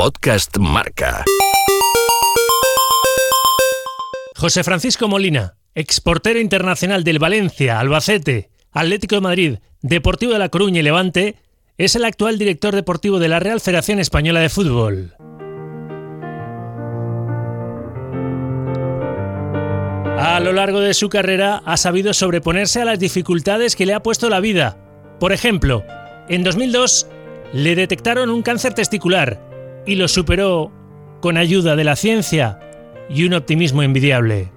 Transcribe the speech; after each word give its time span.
Podcast 0.00 0.56
Marca. 0.56 1.26
José 4.34 4.64
Francisco 4.64 5.08
Molina, 5.08 5.56
exportero 5.74 6.40
internacional 6.40 7.04
del 7.04 7.18
Valencia, 7.18 7.78
Albacete, 7.78 8.48
Atlético 8.72 9.16
de 9.16 9.20
Madrid, 9.20 9.58
Deportivo 9.82 10.32
de 10.32 10.38
La 10.38 10.48
Coruña 10.48 10.80
y 10.80 10.84
Levante, 10.84 11.36
es 11.76 11.96
el 11.96 12.06
actual 12.06 12.38
director 12.38 12.74
deportivo 12.74 13.18
de 13.18 13.28
la 13.28 13.40
Real 13.40 13.60
Federación 13.60 13.98
Española 13.98 14.40
de 14.40 14.48
Fútbol. 14.48 15.12
A 20.18 20.40
lo 20.40 20.54
largo 20.54 20.80
de 20.80 20.94
su 20.94 21.10
carrera 21.10 21.60
ha 21.66 21.76
sabido 21.76 22.14
sobreponerse 22.14 22.80
a 22.80 22.86
las 22.86 22.98
dificultades 22.98 23.76
que 23.76 23.84
le 23.84 23.92
ha 23.92 24.02
puesto 24.02 24.30
la 24.30 24.40
vida. 24.40 24.78
Por 25.20 25.34
ejemplo, 25.34 25.84
en 26.30 26.42
2002 26.42 27.06
le 27.52 27.74
detectaron 27.74 28.30
un 28.30 28.40
cáncer 28.40 28.72
testicular 28.72 29.49
y 29.86 29.94
lo 29.96 30.08
superó 30.08 30.70
con 31.20 31.36
ayuda 31.36 31.76
de 31.76 31.84
la 31.84 31.96
ciencia 31.96 32.58
y 33.08 33.24
un 33.24 33.34
optimismo 33.34 33.82
envidiable. 33.82 34.50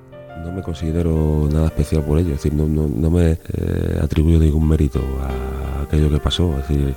No 0.44 0.52
me 0.52 0.62
considero 0.62 1.48
nada 1.52 1.68
especial 1.68 2.04
por 2.04 2.20
ello, 2.20 2.32
decir, 2.32 2.54
no, 2.54 2.66
me 3.10 3.32
eh, 3.32 4.00
atribuyo 4.02 4.40
ningún 4.40 4.68
mérito 4.68 5.00
a 5.22 5.84
aquello 5.84 6.10
que 6.10 6.20
pasó, 6.20 6.56
decir, 6.58 6.96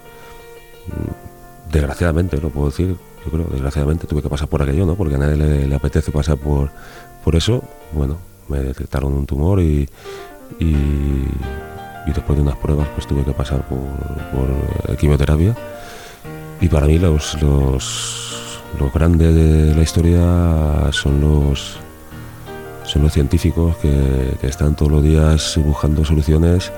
mm, 0.86 1.73
desgraciadamente, 1.73 2.41
lo 2.41 2.50
puedo 2.50 2.66
decir, 2.66 2.97
yo 3.24 3.30
creo, 3.30 3.47
desgraciadamente 3.50 4.06
tuve 4.06 4.23
que 4.23 4.28
pasar 4.28 4.48
por 4.48 4.62
aquello, 4.62 4.86
¿no? 4.86 4.95
Porque 4.97 5.14
a 5.14 5.19
nadie 5.19 5.36
le, 5.66 5.74
apetece 5.74 6.11
pasar 6.11 6.36
por, 6.36 6.70
por 7.24 7.36
eso, 7.36 7.62
bueno, 7.92 8.19
me 8.48 8.58
detectaron 8.58 9.12
un 9.12 9.27
tumor 9.27 9.61
y, 9.61 9.88
y, 10.58 10.74
después 12.06 12.36
de 12.36 12.42
unas 12.42 12.56
pruebas 12.56 12.88
pues 12.95 13.06
tuve 13.06 13.24
que 13.24 13.33
pasar 13.33 13.66
por, 13.69 13.78
por 14.33 14.97
quimioterapia 14.97 15.55
y 16.60 16.69
para 16.69 16.87
mí 16.87 16.98
los, 16.98 17.41
los, 17.42 18.60
los 18.78 18.92
grandes 18.92 19.34
de 19.34 19.74
la 19.74 19.83
historia 19.83 20.91
son 20.92 21.20
los 21.20 21.78
son 22.86 23.03
los 23.03 23.12
científicos 23.12 23.77
que, 23.78 24.36
están 24.42 24.77
todos 24.77 24.92
los 24.92 25.03
días 25.03 25.58
buscando 25.64 26.05
soluciones 26.05 26.70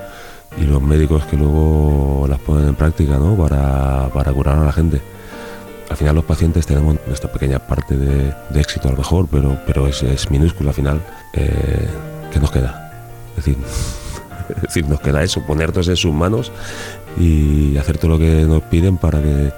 y 0.58 0.64
los 0.64 0.80
médicos 0.80 1.24
que 1.26 1.36
luego 1.36 2.26
las 2.28 2.38
ponen 2.40 2.68
en 2.68 2.74
práctica 2.74 3.18
¿no? 3.18 3.36
para, 3.36 4.08
para 4.12 4.32
curar 4.32 4.58
a 4.58 4.64
la 4.64 4.72
gente. 4.72 5.02
Al 5.90 5.96
final 5.96 6.16
los 6.16 6.24
pacientes 6.24 6.66
tenemos 6.66 6.96
nuestra 7.06 7.30
pequeña 7.30 7.58
parte 7.58 7.96
de, 7.96 8.32
éxito 8.54 8.88
a 8.88 8.92
lo 8.92 8.98
mejor, 8.98 9.28
pero, 9.30 9.58
pero 9.66 9.86
es, 9.86 10.02
es 10.02 10.30
minúscula 10.30 10.70
al 10.70 10.74
final. 10.74 11.00
Eh, 11.34 11.88
¿Qué 12.32 12.40
nos 12.40 12.50
queda? 12.50 12.90
Es 13.36 13.44
decir, 13.44 13.58
es 14.56 14.62
decir, 14.62 14.88
nos 14.88 15.00
queda 15.00 15.22
eso, 15.22 15.42
ponernos 15.46 15.88
en 15.88 15.96
sus 15.96 16.12
manos 16.12 16.52
y 17.18 17.76
hacer 17.76 17.98
todo 17.98 18.12
lo 18.12 18.18
que 18.18 18.44
nos 18.44 18.62
piden 18.64 18.96
para 18.96 19.20
que 19.20 19.52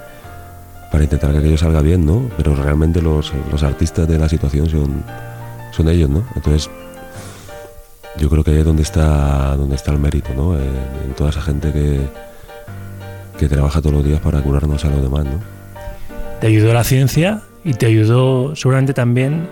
para 0.91 1.05
intentar 1.05 1.33
que 1.33 1.39
aquello 1.39 1.57
salga 1.57 1.81
bien, 1.83 2.05
¿no? 2.05 2.29
Pero 2.37 2.55
realmente 2.55 3.01
los, 3.01 3.33
artistas 3.63 4.09
de 4.09 4.19
la 4.19 4.29
situación 4.29 4.69
son, 4.69 5.05
son 5.71 5.89
ellos, 5.89 6.11
¿no? 6.11 6.25
Entonces, 6.35 6.71
yo 8.17 8.29
creo 8.29 8.43
que 8.43 8.51
ahí 8.51 8.59
es 8.59 8.65
donde 8.65 8.83
está, 8.83 9.57
donde 9.57 9.77
está 9.77 9.93
el 9.93 9.99
mérito, 9.99 10.31
¿no? 10.35 10.59
En, 10.59 11.15
toda 11.17 11.31
esa 11.31 11.43
gente 11.43 11.73
que, 11.73 12.01
que 13.39 13.49
trabaja 13.49 13.81
todos 13.81 13.97
los 13.97 14.05
días 14.05 14.21
para 14.21 14.41
curarnos 14.41 14.85
a 14.85 14.89
los 14.89 15.03
demás, 15.03 15.25
¿no? 15.25 15.41
Te 16.41 16.47
ayudó 16.47 16.73
la 16.73 16.85
ciencia 16.85 17.43
y 17.65 17.75
te 17.75 17.87
ayudó 17.87 18.57
seguramente 18.57 18.95
también 18.95 19.49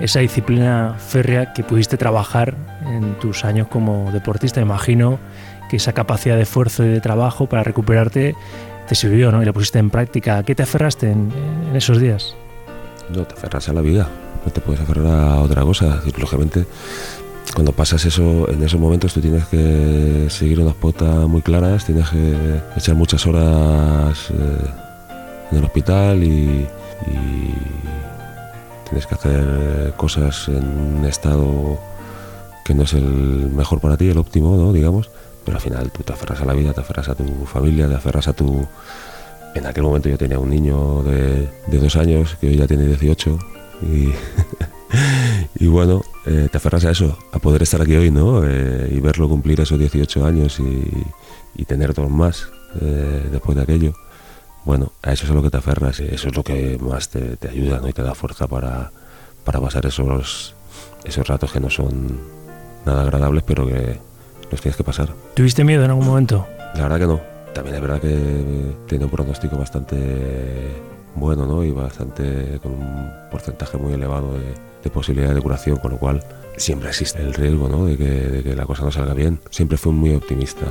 esa 0.00 0.18
disciplina 0.20 0.96
férrea 0.98 1.52
que 1.52 1.62
pudiste 1.62 1.96
trabajar 1.96 2.56
en 2.84 3.14
tus 3.20 3.44
años 3.44 3.68
como 3.68 4.10
deportista. 4.10 4.60
Imagino 4.60 5.18
que 5.70 5.76
esa 5.76 5.92
capacidad 5.92 6.36
de 6.36 6.42
esfuerzo 6.42 6.84
y 6.84 6.88
de 6.88 7.00
trabajo 7.00 7.46
para 7.46 7.62
recuperarte 7.62 8.34
te 8.88 8.94
sirvió, 8.94 9.30
¿no? 9.30 9.42
Y 9.42 9.46
la 9.46 9.52
pusiste 9.52 9.78
en 9.78 9.90
práctica. 9.90 10.42
qué 10.42 10.54
te 10.54 10.62
aferraste 10.62 11.10
en, 11.10 11.32
esos 11.74 12.00
días? 12.00 12.34
No, 13.10 13.24
te 13.24 13.34
aferras 13.34 13.68
a 13.68 13.72
la 13.72 13.80
vida, 13.80 14.08
no 14.44 14.52
te 14.52 14.60
puedes 14.60 14.80
aferrar 14.80 15.06
a 15.06 15.40
otra 15.40 15.62
cosa. 15.62 16.00
lógicamente, 16.16 16.66
cuando 17.54 17.72
pasas 17.72 18.04
eso, 18.04 18.48
en 18.50 18.62
esos 18.62 18.80
momentos 18.80 19.12
tú 19.12 19.20
tienes 19.20 19.46
que 19.46 20.26
seguir 20.28 20.60
unas 20.60 20.74
pautas 20.74 21.28
muy 21.28 21.42
claras, 21.42 21.86
tienes 21.86 22.08
que 22.08 22.60
echar 22.76 22.94
muchas 22.94 23.26
horas 23.26 24.30
eh, 24.30 24.66
en 25.50 25.58
el 25.58 25.64
hospital 25.64 26.22
y, 26.22 26.66
tienes 28.84 29.06
que 29.06 29.14
hacer 29.14 29.94
cosas 29.96 30.48
en 30.48 30.98
un 30.98 31.04
estado 31.06 31.80
que 32.62 32.74
no 32.74 32.82
es 32.82 32.92
el 32.92 33.50
mejor 33.50 33.80
para 33.80 33.96
ti, 33.96 34.10
el 34.10 34.18
óptimo, 34.18 34.54
¿no? 34.54 34.72
digamos 34.72 35.10
pero 35.44 35.56
al 35.56 35.62
final 35.62 35.90
tú 35.90 36.02
te 36.02 36.12
aferras 36.12 36.40
a 36.40 36.44
la 36.44 36.52
vida, 36.52 36.72
te 36.72 36.80
aferras 36.80 37.08
a 37.08 37.14
tu 37.14 37.24
familia, 37.46 37.88
te 37.88 37.94
aferras 37.94 38.28
a 38.28 38.32
tu... 38.32 38.66
En 39.54 39.66
aquel 39.66 39.82
momento 39.82 40.08
yo 40.08 40.16
tenía 40.16 40.38
un 40.38 40.48
niño 40.48 41.02
de, 41.02 41.48
dos 41.66 41.96
años, 41.96 42.36
que 42.40 42.48
hoy 42.48 42.56
ya 42.56 42.66
tiene 42.66 42.86
18, 42.86 43.38
y, 45.58 45.66
bueno, 45.66 46.02
eh, 46.26 46.48
te 46.50 46.56
aferras 46.56 46.84
a 46.84 46.90
eso, 46.90 47.18
a 47.32 47.38
poder 47.38 47.62
estar 47.62 47.82
aquí 47.82 47.94
hoy, 47.96 48.10
¿no? 48.10 48.42
Eh, 48.44 48.92
y 48.92 49.00
verlo 49.00 49.28
cumplir 49.28 49.60
esos 49.60 49.78
18 49.78 50.24
años 50.24 50.58
y, 50.60 51.64
tener 51.64 51.94
dos 51.94 52.10
más 52.10 52.48
eh, 52.80 53.28
después 53.30 53.56
de 53.56 53.62
aquello. 53.62 53.92
Bueno, 54.64 54.92
a 55.02 55.12
eso 55.12 55.26
es 55.26 55.30
lo 55.30 55.42
que 55.42 55.50
te 55.50 55.56
aferras 55.56 56.00
eso 56.00 56.28
es 56.28 56.36
lo 56.36 56.42
que 56.42 56.78
más 56.78 57.08
te, 57.08 57.38
ayuda, 57.48 57.80
¿no? 57.80 57.88
Y 57.88 57.92
te 57.92 58.02
da 58.02 58.14
fuerza 58.14 58.46
para, 58.46 58.90
para 59.44 59.60
pasar 59.60 59.86
esos, 59.86 60.54
esos 61.04 61.26
ratos 61.26 61.52
que 61.52 61.60
no 61.60 61.70
son 61.70 62.20
nada 62.84 63.02
agradables, 63.02 63.42
pero 63.44 63.66
que, 63.66 63.98
los 64.52 64.60
tienes 64.60 64.76
que 64.76 64.84
pasar. 64.84 65.08
¿Tuviste 65.34 65.64
miedo 65.64 65.84
en 65.84 65.90
algún 65.90 66.06
momento? 66.06 66.46
La 66.76 66.84
verdad 66.84 66.98
que 67.00 67.06
no. 67.06 67.20
También 67.52 67.76
es 67.76 67.82
verdad 67.82 68.00
que 68.00 68.74
tiene 68.86 69.04
un 69.04 69.10
pronóstico 69.10 69.56
bastante 69.58 69.96
bueno, 71.14 71.44
¿no? 71.44 71.64
Y 71.64 71.70
bastante 71.70 72.58
con 72.62 72.72
un 72.72 73.10
porcentaje 73.30 73.76
muy 73.76 73.92
elevado 73.92 74.32
de, 74.34 74.54
de 74.82 74.90
posibilidad 74.90 75.34
de 75.34 75.40
curación, 75.40 75.76
con 75.78 75.90
lo 75.90 75.98
cual 75.98 76.22
siempre 76.56 76.88
existe 76.88 77.22
el 77.22 77.34
riesgo 77.34 77.68
¿no? 77.68 77.86
de, 77.86 77.96
que, 77.96 78.54
la 78.54 78.66
cosa 78.66 78.84
no 78.84 78.90
salga 78.90 79.14
bien. 79.14 79.40
Siempre 79.50 79.76
fui 79.78 79.92
muy 79.92 80.14
optimista 80.14 80.66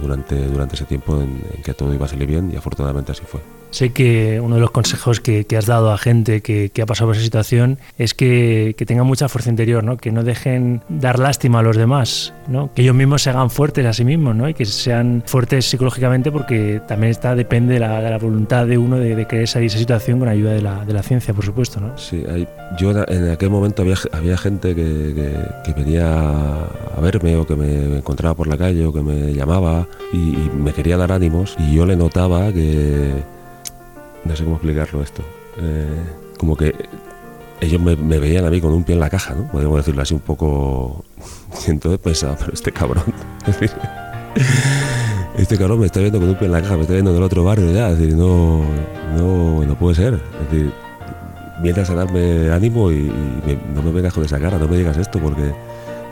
durante, 0.00 0.46
durante 0.46 0.74
ese 0.74 0.84
tiempo 0.84 1.20
en, 1.20 1.42
que 1.62 1.74
todo 1.74 1.94
iba 1.94 2.06
a 2.06 2.08
salir 2.08 2.28
bien 2.28 2.50
y 2.52 2.56
afortunadamente 2.56 3.12
así 3.12 3.22
fue. 3.26 3.40
Sé 3.74 3.90
que 3.90 4.40
uno 4.40 4.54
de 4.54 4.60
los 4.60 4.70
consejos 4.70 5.18
que, 5.18 5.44
has 5.58 5.66
dado 5.66 5.90
a 5.90 5.98
gente 5.98 6.42
que, 6.42 6.70
ha 6.80 6.86
pasado 6.86 7.08
por 7.08 7.16
esa 7.16 7.24
situación 7.24 7.78
es 7.98 8.14
que, 8.14 8.76
tengan 8.86 9.04
mucha 9.04 9.28
fuerza 9.28 9.50
interior, 9.50 9.82
¿no? 9.82 9.96
que 9.96 10.12
no 10.12 10.22
dejen 10.22 10.82
dar 10.88 11.18
lástima 11.18 11.58
a 11.58 11.62
los 11.62 11.76
demás, 11.76 12.32
¿no? 12.46 12.70
que 12.72 12.82
ellos 12.82 12.94
mismos 12.94 13.22
se 13.22 13.30
hagan 13.30 13.50
fuertes 13.50 13.84
a 13.84 13.92
sí 13.92 14.04
mismos 14.04 14.36
¿no? 14.36 14.48
y 14.48 14.54
que 14.54 14.64
sean 14.64 15.24
fuertes 15.26 15.64
psicológicamente 15.66 16.30
porque 16.30 16.80
también 16.86 17.10
está, 17.10 17.34
depende 17.34 17.74
de 17.74 17.80
la, 17.80 18.16
voluntad 18.18 18.64
de 18.64 18.78
uno 18.78 18.96
de, 18.96 19.26
querer 19.26 19.48
salir 19.48 19.70
de 19.70 19.74
esa 19.74 19.78
situación 19.78 20.20
con 20.20 20.28
ayuda 20.28 20.52
de 20.52 20.62
la, 20.62 20.84
de 20.84 20.92
la 20.92 21.02
ciencia, 21.02 21.34
por 21.34 21.44
supuesto. 21.44 21.80
¿no? 21.80 21.98
Sí, 21.98 22.22
hay, 22.30 22.46
yo 22.78 22.92
en 22.92 23.30
aquel 23.30 23.50
momento 23.50 23.82
había, 23.82 23.96
había 24.12 24.36
gente 24.36 24.74
que 24.76 24.84
que, 25.64 25.72
venía 25.72 26.64
a 26.96 27.00
verme 27.00 27.36
o 27.36 27.46
que 27.46 27.56
me 27.56 27.98
encontraba 27.98 28.34
por 28.34 28.46
la 28.46 28.56
calle 28.56 28.86
o 28.86 28.92
que 28.92 29.02
me 29.02 29.32
llamaba 29.32 29.86
y, 30.12 30.34
me 30.54 30.72
quería 30.72 30.96
dar 30.96 31.12
ánimos 31.12 31.56
y 31.58 31.74
yo 31.74 31.86
le 31.86 31.96
notaba 31.96 32.52
que... 32.52 33.33
No 34.24 34.36
sé 34.36 34.44
cómo 34.44 34.56
explicarlo 34.56 35.02
esto. 35.02 35.22
Eh, 35.58 36.02
como 36.38 36.56
que 36.56 36.74
ellos 37.60 37.80
me, 37.80 37.94
veían 37.94 38.44
a 38.44 38.50
mí 38.50 38.60
con 38.60 38.72
un 38.72 38.84
pie 38.84 38.94
en 38.94 39.00
la 39.00 39.10
caja, 39.10 39.34
¿no? 39.34 39.50
Podríamos 39.50 39.78
decirlo 39.78 40.02
así 40.02 40.14
un 40.14 40.20
poco... 40.20 41.04
Y 41.66 41.70
entonces 41.70 42.00
pensaba, 42.00 42.36
pero 42.38 42.52
este 42.52 42.72
cabrón... 42.72 43.04
este 45.38 45.56
cabrón 45.56 45.80
me 45.80 45.86
está 45.86 46.00
viendo 46.00 46.18
con 46.18 46.28
un 46.28 46.34
pie 46.36 46.46
en 46.46 46.52
la 46.52 46.60
caja, 46.60 46.76
me 46.76 46.82
está 46.82 46.94
viendo 46.94 47.14
del 47.14 47.22
otro 47.22 47.44
barrio 47.44 47.72
ya, 47.72 47.90
es 47.90 47.98
decir, 47.98 48.16
no, 48.16 48.64
no, 49.16 49.64
no 49.64 49.78
puede 49.78 49.94
ser. 49.94 50.14
Es 50.14 50.50
decir, 50.50 50.72
vienes 51.62 51.88
a 51.88 51.94
darme 51.94 52.50
ánimo 52.50 52.90
y, 52.90 53.10
no 53.74 53.82
me 53.82 53.92
vengas 53.92 54.12
con 54.12 54.24
esa 54.24 54.38
cara, 54.38 54.58
no 54.58 54.68
me 54.68 54.76
digas 54.76 54.96
esto, 54.96 55.18
porque 55.18 55.54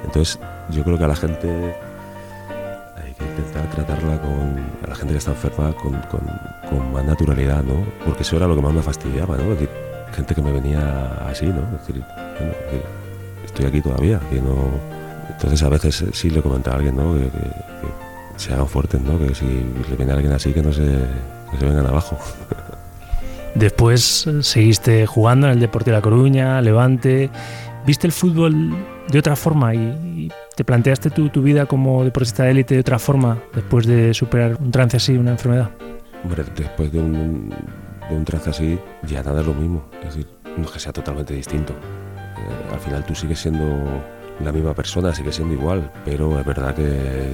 entonces 0.05 0.39
yo 0.71 0.84
creo 0.84 0.99
que 0.99 1.05
a 1.05 1.09
la 1.09 1.17
gente 1.17 1.75
intentar 3.31 3.69
tratarla 3.71 4.21
con, 4.21 4.59
a 4.84 4.88
la 4.88 4.94
gente 4.94 5.12
que 5.12 5.19
está 5.19 5.33
enferma 5.33 5.72
con, 5.75 5.93
con, 6.10 6.93
más 6.93 7.05
naturalidad, 7.05 7.62
¿no? 7.62 7.84
Porque 8.05 8.22
eso 8.22 8.37
era 8.37 8.47
lo 8.47 8.55
que 8.55 8.62
más 8.62 8.72
me 8.72 8.83
fastidiaba, 8.83 9.37
¿no? 9.37 9.44
Es 9.44 9.60
decir, 9.60 9.71
gente 10.15 10.34
que 10.34 10.42
me 10.42 10.53
venía 10.53 11.27
así, 11.28 11.47
¿no? 11.47 11.63
Es 11.77 11.86
decir, 11.86 12.04
estoy 13.45 13.66
aquí 13.66 13.80
todavía, 13.80 14.21
que 14.30 14.41
no... 14.41 14.71
Entonces 15.28 15.63
a 15.63 15.69
veces 15.69 16.04
sí 16.13 16.30
le 16.30 16.42
comentaba 16.42 16.77
a 16.77 16.78
alguien, 16.78 16.97
¿no? 16.97 17.15
Que, 17.15 17.30
se 18.36 18.53
hagan 18.53 18.66
fuertes, 18.66 19.01
¿no? 19.01 19.19
Que 19.19 19.34
si 19.34 19.45
le 19.45 19.97
viene 19.97 20.13
alguien 20.13 20.33
así, 20.33 20.53
que 20.53 20.63
no 20.63 20.72
se, 20.72 20.83
que 20.83 21.59
se 21.59 21.65
vengan 21.65 21.86
abajo. 21.86 22.19
Después 23.54 24.27
seguiste 24.41 25.07
jugando 25.07 25.47
en 25.47 25.53
el 25.53 25.60
Deportivo 25.60 25.95
de 25.95 25.98
La 25.98 26.03
Coruña, 26.03 26.60
Levante. 26.60 27.30
¿Viste 27.86 28.07
el 28.07 28.13
fútbol 28.13 28.74
de 29.12 29.18
otra 29.18 29.36
forma 29.36 29.74
y, 29.74 30.30
te 30.56 30.64
planteaste 30.64 31.10
tu, 31.10 31.28
tu, 31.28 31.42
vida 31.42 31.66
como 31.66 32.04
deportista 32.04 32.44
de 32.44 32.50
élite 32.50 32.74
de 32.74 32.80
otra 32.80 32.98
forma 32.98 33.38
después 33.54 33.86
de 33.86 34.12
superar 34.12 34.56
un 34.60 34.70
trance 34.70 34.97
así, 34.97 35.16
una 35.16 35.30
enfermedad? 35.30 35.70
Hombre, 36.24 36.44
después 36.54 36.92
de 36.92 36.98
un, 36.98 37.54
de 38.09 38.16
un 38.16 38.24
trance 38.24 38.50
así, 38.50 38.78
ya 39.06 39.22
nada 39.22 39.41
es 39.41 39.47
lo 39.47 39.54
mismo. 39.54 39.84
Es 40.00 40.14
decir, 40.14 40.26
no 40.56 40.64
es 40.64 40.70
que 40.70 40.78
sea 40.78 40.92
totalmente 40.92 41.34
distinto. 41.34 41.72
Eh, 41.72 42.72
al 42.72 42.80
final 42.80 43.04
tú 43.04 43.14
sigues 43.14 43.38
siendo 43.38 43.64
la 44.41 44.53
misma 44.53 44.74
persona, 44.74 45.14
sigues 45.14 45.36
siendo 45.36 45.54
igual, 45.54 45.91
pero 46.04 46.38
es 46.38 46.44
verdad 46.44 46.74
que 46.74 47.30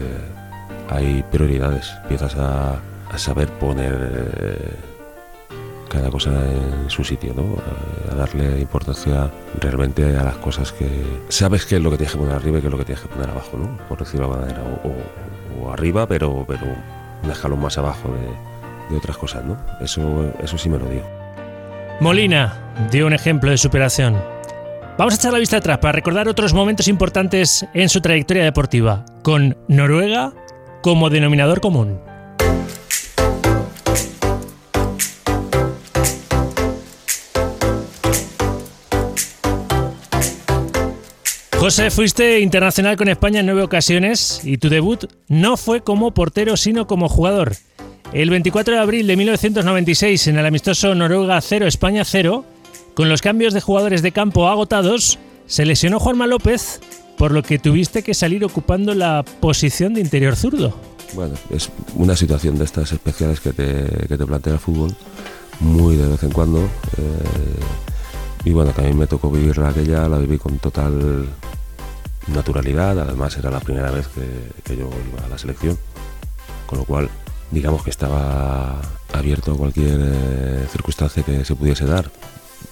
hay 0.89 1.25
prioridades. 1.31 1.93
Empiezas 2.03 2.37
a, 2.37 2.79
a 3.11 3.19
saber 3.19 3.49
poner. 3.49 3.95
Eh, 4.43 4.88
cada 5.89 6.11
cosa 6.11 6.31
en 6.31 6.89
su 6.91 7.05
sitio, 7.05 7.35
¿no? 7.35 7.57
A 8.11 8.15
darle 8.15 8.61
importancia 8.61 9.31
realmente 9.61 10.17
a 10.17 10.25
las 10.25 10.37
cosas 10.37 10.73
que 10.73 10.89
sabes 11.29 11.67
qué 11.67 11.77
es 11.77 11.83
lo 11.83 11.91
que 11.91 11.97
tienes 11.97 12.13
que 12.13 12.19
poner 12.19 12.35
arriba 12.35 12.59
y 12.59 12.61
qué 12.61 12.67
es 12.67 12.73
lo 12.73 12.79
que 12.79 12.85
tienes 12.85 13.03
que 13.03 13.09
poner 13.09 13.31
abajo, 13.31 13.57
¿no? 13.57 13.79
Por 13.89 13.99
decirlo 13.99 14.31
de 14.31 14.37
manera, 14.37 14.63
o, 14.85 15.73
arriba, 15.73 16.07
pero, 16.07 16.45
pero 16.47 16.67
un 17.23 17.31
escalón 17.31 17.61
más 17.61 17.77
abajo 17.79 18.09
de, 18.11 18.93
de, 18.93 18.97
otras 18.97 19.17
cosas, 19.17 19.45
¿no? 19.45 19.57
Eso, 19.81 20.33
eso 20.43 20.57
sí 20.57 20.69
me 20.69 20.79
lo 20.79 20.87
dio. 20.87 21.03
Molina 22.01 22.73
dio 22.91 23.07
un 23.07 23.13
ejemplo 23.13 23.51
de 23.51 23.59
superación. 23.59 24.17
Vamos 24.97 25.15
a 25.15 25.17
echar 25.17 25.33
la 25.33 25.39
vista 25.39 25.59
atrás 25.59 25.79
para 25.79 25.93
recordar 25.93 26.29
otros 26.29 26.55
momentos 26.55 26.89
importantes 26.89 27.67
en 27.75 27.89
su 27.89 28.01
trayectoria 28.01 28.45
deportiva, 28.45 29.05
con 29.23 29.57
Noruega 29.69 30.33
como 30.83 31.11
denominador 31.11 31.61
común. 31.61 32.08
José, 41.59 41.91
fuiste 41.91 42.39
internacional 42.39 42.97
con 42.97 43.09
España 43.09 43.41
en 43.41 43.47
nueve 43.47 43.63
ocasiones 43.63 44.43
y 44.45 44.59
tu 44.59 44.69
debut 44.69 45.07
no 45.27 45.57
fue 45.57 45.81
como 45.81 46.15
portero 46.15 46.57
sino 46.57 46.87
como 46.87 47.09
jugador. 47.09 47.57
El 48.13 48.31
24 48.31 48.75
de 48.75 48.81
abril 48.81 49.09
de 49.09 49.17
1996 49.17 50.29
en 50.29 50.39
el 50.39 50.47
amistoso 50.47 50.95
Noruega 50.95 51.41
0 51.41 51.67
España 51.67 52.05
0, 52.05 52.45
con 52.95 53.09
los 53.09 53.23
cambios 53.23 53.55
de 53.55 53.61
jugadores 53.61 54.03
de 54.03 54.13
campo 54.13 54.47
agotados, 54.47 55.19
se 55.47 55.67
lesionó 55.67 55.99
Juanma 55.99 56.29
López, 56.29 56.81
por 57.19 57.33
lo 57.33 57.43
que 57.43 57.59
tuviste 57.59 58.05
que 58.05 58.15
salir 58.15 58.45
ocupando 58.45 58.95
la 58.95 59.25
posición 59.41 59.95
de 59.95 60.01
interior 60.01 60.37
zurdo. 60.37 60.79
Bueno, 61.15 61.35
es 61.51 61.71
una 61.97 62.15
situación 62.15 62.57
de 62.57 62.67
estas 62.67 62.93
especiales 62.93 63.41
que 63.41 63.53
te, 63.53 64.07
que 64.07 64.17
te 64.17 64.27
plantea 64.27 64.53
el 64.53 64.61
fútbol 64.61 64.95
muy 65.59 65.97
de 65.97 66.07
vez 66.07 66.23
en 66.23 66.31
cuando. 66.31 66.61
Eh, 66.61 66.69
y 68.45 68.53
bueno, 68.53 68.71
también 68.71 68.97
me 68.97 69.09
tocó 69.09 69.29
vivirla 69.29 69.71
aquella, 69.71 70.09
la 70.09 70.19
viví 70.19 70.39
con 70.39 70.59
total 70.59 71.29
naturalidad, 72.29 72.99
además 72.99 73.37
era 73.37 73.51
la 73.51 73.61
primera 73.61 73.91
vez 73.91 74.09
que, 74.09 74.77
yo 74.77 74.91
iba 75.13 75.25
a 75.25 75.29
la 75.29 75.39
selección, 75.39 75.79
con 76.67 76.79
lo 76.79 76.85
cual 76.85 77.09
digamos 77.51 77.83
que 77.83 77.91
estaba 77.91 78.81
abierto 79.13 79.53
a 79.53 79.57
cualquier 79.57 79.99
eh, 80.01 80.67
circunstancia 80.71 81.23
que 81.23 81.45
se 81.45 81.55
pudiese 81.55 81.87
dar 81.87 82.11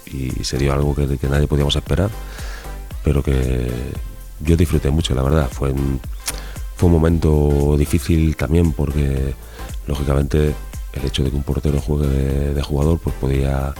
y 0.05 0.29
se 0.43 0.57
dio 0.57 0.73
algo 0.73 0.95
que, 0.95 1.27
nadie 1.27 1.47
podíamos 1.47 1.75
esperar, 1.75 2.09
pero 3.03 3.23
que 3.23 3.71
yo 4.41 4.55
disfruté 4.55 4.89
mucho, 4.91 5.15
la 5.15 5.23
verdad. 5.23 5.49
Fue 5.51 5.73
fue 6.77 6.87
un 6.87 6.93
momento 6.93 7.75
difícil 7.75 8.35
también 8.35 8.71
porque, 8.71 9.33
lógicamente, 9.87 10.53
el 10.93 11.05
hecho 11.05 11.23
de 11.23 11.31
que 11.31 11.35
un 11.35 11.41
portero 11.41 11.81
juegue 11.81 12.07
de, 12.53 12.61
jugador 12.61 12.99
pues 12.99 13.15
podía 13.15 13.73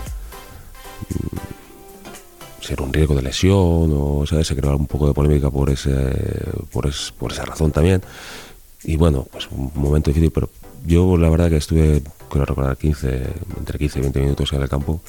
ser 2.67 2.81
un 2.81 2.91
riesgo 2.91 3.15
de 3.15 3.21
lesión 3.21 3.91
o 3.93 4.25
¿sabes? 4.27 4.47
se 4.47 4.55
creó 4.55 4.75
un 4.75 4.87
poco 4.87 5.07
de 5.07 5.13
polémica 5.13 5.49
por 5.49 5.69
ese 5.69 5.93
por, 6.71 6.89
por 7.17 7.31
esa 7.31 7.45
razón 7.45 7.71
también 7.71 8.01
y 8.83 8.97
bueno 8.97 9.25
pues 9.31 9.47
un 9.51 9.71
momento 9.75 10.09
difícil 10.09 10.31
pero 10.31 10.49
yo 10.85 11.17
la 11.17 11.29
verdad 11.29 11.49
que 11.49 11.57
estuve 11.57 12.01
quiero 12.29 12.45
recordar 12.45 12.75
15 12.75 13.23
entre 13.57 13.79
15 13.79 13.99
y 13.99 14.01
20 14.01 14.19
minutos 14.19 14.51
en 14.51 14.61
el 14.61 14.69
campo 14.69 14.99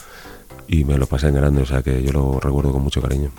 y 0.68 0.84
me 0.84 0.96
lo 0.98 1.06
pasé 1.06 1.28
en 1.28 1.34
grande 1.34 1.62
o 1.62 1.66
sea 1.66 1.82
que 1.82 2.00
yo 2.02 2.12
lo 2.12 2.38
recuerdo 2.38 2.70
con 2.70 2.82
mucho 2.82 3.02
cariño 3.02 3.30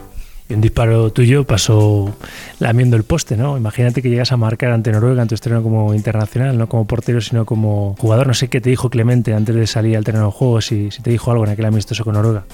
y 0.49 0.55
un 0.55 0.61
disparo 0.61 1.11
tuyo 1.11 1.43
pasó 1.43 2.11
lamiendo 2.57 2.97
el 2.97 3.03
poste, 3.03 3.37
¿no? 3.37 3.55
Imagínate 3.55 4.01
que 4.01 4.09
llegas 4.09 4.31
a 4.31 4.37
marcar 4.37 4.71
ante 4.71 4.91
Noruega 4.91 5.21
en 5.21 5.27
tu 5.27 5.35
estreno 5.35 5.61
como 5.61 5.93
internacional, 5.93 6.57
no 6.57 6.67
como 6.67 6.87
portero, 6.87 7.21
sino 7.21 7.45
como 7.45 7.95
jugador. 7.99 8.25
No 8.25 8.33
sé 8.33 8.47
qué 8.47 8.59
te 8.59 8.71
dijo 8.71 8.89
Clemente 8.89 9.35
antes 9.35 9.53
de 9.53 9.67
salir 9.67 9.95
al 9.95 10.03
terreno 10.03 10.25
de 10.25 10.31
juego, 10.31 10.59
si, 10.59 10.89
si 10.89 11.03
te 11.03 11.11
dijo 11.11 11.29
algo 11.29 11.45
en 11.45 11.51
aquel 11.51 11.65
amistoso 11.65 12.03
con 12.03 12.15
Noruega. 12.15 12.45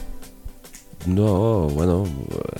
No, 1.05 1.67
bueno, 1.69 2.03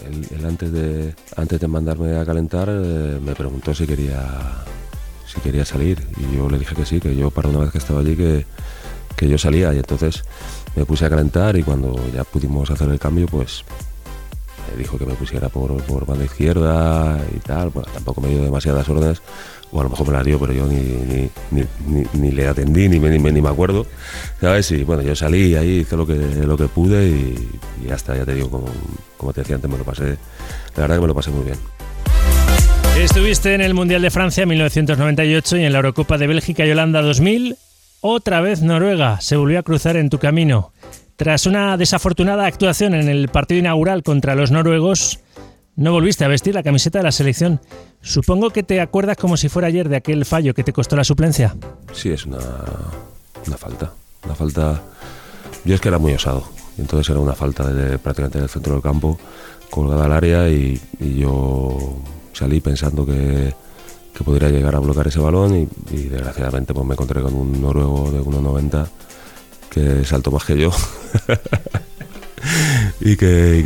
él, 0.06 0.46
antes 0.46 0.72
de 0.72 1.16
antes 1.36 1.60
de 1.60 1.68
mandarme 1.68 2.18
a 2.18 2.26
calentar 2.26 2.70
eh, 2.70 3.20
me 3.24 3.34
preguntó 3.34 3.74
si 3.74 3.88
quería 3.88 4.64
si 5.26 5.40
quería 5.42 5.66
salir. 5.66 6.06
Y 6.18 6.36
yo 6.38 6.50
le 6.50 6.60
dije 6.60 6.76
que 6.76 6.86
sí, 6.86 7.00
que 7.00 7.16
yo 7.16 7.32
para 7.32 7.50
una 7.50 7.60
vez 7.60 7.72
que 7.72 7.80
estaba 7.80 8.02
allí 8.02 8.16
que, 8.16 8.46
que 9.16 9.28
yo 9.28 9.38
salía. 9.38 9.74
Y 9.74 9.78
entonces 9.78 10.24
me 10.76 10.86
puse 10.86 11.06
a 11.06 11.10
calentar 11.10 11.58
y 11.58 11.64
cuando 11.64 11.96
ya 12.14 12.24
pudimos 12.24 12.70
hacer 12.70 12.90
el 12.90 13.00
cambio 13.00 13.28
pues 13.28 13.64
dijo 14.76 14.98
que 14.98 15.06
me 15.06 15.14
pusiera 15.14 15.50
por, 15.50 15.76
por 15.84 16.06
banda 16.06 16.26
izquierda 16.26 17.20
y 17.36 17.40
tal, 17.40 17.70
bueno, 17.70 17.90
tampoco 17.94 18.22
me 18.22 18.30
dio 18.30 18.44
demasiadas 18.44 18.88
órdenes 18.90 19.22
o 19.72 19.80
a 19.80 19.84
lo 19.84 19.90
mejor 19.90 20.08
me 20.08 20.14
la 20.14 20.24
dio, 20.24 20.40
pero 20.40 20.54
yo 20.54 20.66
ni, 20.68 21.30
ni, 22.14 22.32
le 22.32 22.48
atendí, 22.48 22.88
ni 22.88 23.00
me, 23.00 23.10
ni, 23.10 23.42
me 23.42 23.50
acuerdo, 23.50 23.86
¿sabes? 24.40 24.72
Y 24.72 24.84
bueno, 24.84 25.02
yo 25.02 25.16
salí 25.16 25.56
ahí, 25.56 25.80
hice 25.80 25.98
lo 25.98 26.08
que, 26.08 26.16
lo 26.16 26.58
que 26.58 26.68
pude 26.68 27.08
y, 27.08 27.50
y 27.86 27.92
hasta, 27.92 28.16
ya 28.16 28.26
te 28.26 28.34
digo, 28.34 28.50
como, 28.50 28.68
como 29.18 29.34
te 29.34 29.42
decía 29.42 29.56
antes, 29.56 29.70
me 29.70 29.78
lo 29.78 29.84
pasé, 29.84 30.18
la 30.76 30.82
verdad 30.82 30.96
que 30.96 31.02
me 31.02 31.08
lo 31.08 31.16
pasé 31.16 31.32
muy 31.32 31.44
bien. 31.44 31.58
Estuviste 32.98 33.54
en 33.54 33.60
el 33.60 33.74
Mundial 33.74 34.02
de 34.02 34.10
Francia 34.10 34.46
1998 34.46 35.58
y 35.58 35.66
en 35.66 35.74
la 35.74 35.80
Eurocopa 35.80 36.18
de 36.18 36.28
Bélgica 36.28 36.66
y 36.66 36.72
Holanda 36.72 37.02
2000. 37.02 37.58
Otra 38.00 38.40
vez 38.40 38.62
Noruega 38.62 39.20
se 39.20 39.36
volvió 39.36 39.60
a 39.60 39.64
cruzar 39.64 39.98
en 39.98 40.10
tu 40.10 40.18
camino. 40.18 40.72
Tras 41.16 41.46
una 41.46 41.78
desafortunada 41.78 42.46
actuación 42.46 42.94
en 42.94 43.08
el 43.08 43.30
partido 43.30 43.60
inaugural 43.60 44.04
contra 44.04 44.36
los 44.36 44.52
noruegos, 44.52 45.20
no 45.78 45.94
volviste 45.94 46.26
a 46.26 46.28
vestir 46.28 46.54
la 46.54 46.62
camiseta 46.62 47.00
de 47.00 47.04
la 47.04 47.14
selección. 47.14 47.62
Supongo 48.02 48.50
que 48.50 48.64
te 48.64 48.82
acuerdas 48.82 49.16
como 49.16 49.38
si 49.38 49.48
fuera 49.48 49.70
ayer 49.70 49.88
de 49.88 49.96
aquel 49.96 50.26
fallo 50.26 50.54
que 50.54 50.66
te 50.66 50.74
costó 50.74 50.98
la 50.98 51.06
suplencia. 51.06 51.56
Sí, 51.94 52.10
es 52.10 52.26
una, 52.26 52.40
falta. 53.58 53.94
Una 54.26 54.36
falta. 54.36 54.82
Yo 55.64 55.76
es 55.76 55.82
que 55.82 55.88
era 55.88 56.00
muy 56.00 56.14
osado. 56.14 56.44
Entonces 56.78 57.10
era 57.10 57.20
una 57.22 57.34
falta 57.34 57.66
de, 57.72 57.98
prácticamente 57.98 58.40
del 58.40 58.50
centro 58.50 58.74
del 58.74 58.82
campo, 58.82 59.18
colgada 59.70 60.06
al 60.06 60.12
área 60.12 60.50
y, 60.50 60.82
yo 61.00 61.98
salí 62.34 62.60
pensando 62.60 63.06
que, 63.06 63.54
que, 64.14 64.24
podría 64.26 64.50
llegar 64.50 64.76
a 64.76 64.80
bloquear 64.80 65.08
ese 65.08 65.20
balón 65.20 65.56
y, 65.56 65.96
y, 65.96 66.04
desgraciadamente 66.10 66.74
pues 66.74 66.86
me 66.86 66.94
encontré 66.94 67.22
con 67.22 67.34
un 67.34 67.62
noruego 67.62 68.12
de 68.12 68.20
1,90 68.20 68.86
que 69.76 70.06
saltó 70.06 70.32
más 70.32 70.46
que 70.46 70.58
yo. 70.58 70.72
y 73.02 73.18
que, 73.18 73.62